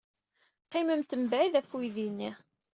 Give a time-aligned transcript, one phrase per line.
[0.65, 2.31] Qqimemt mebɛid ɣef uydi-nni.